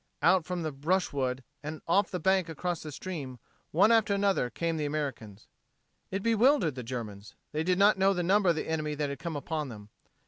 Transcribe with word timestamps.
Out 0.23 0.45
from 0.45 0.63
the 0.63 0.71
brushwood 0.71 1.43
and 1.61 1.79
off 1.87 2.09
the 2.09 2.19
bank 2.19 2.49
across 2.49 2.81
the 2.81 2.91
stream, 2.91 3.37
one 3.69 3.91
after 3.91 4.15
another, 4.15 4.49
came 4.49 4.77
the 4.77 4.85
Americans. 4.85 5.47
It 6.09 6.23
bewildered 6.23 6.73
the 6.73 6.81
Germans. 6.81 7.35
They 7.51 7.61
did 7.63 7.77
not 7.77 7.99
know 7.99 8.11
the 8.15 8.23
number 8.23 8.49
of 8.49 8.55
the 8.55 8.67
enemy 8.67 8.95
that 8.95 9.09
had 9.09 9.19
come 9.19 9.35
upon 9.35 9.69
them. 9.69 9.89